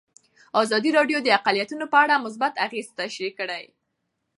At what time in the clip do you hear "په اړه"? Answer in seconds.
1.91-2.23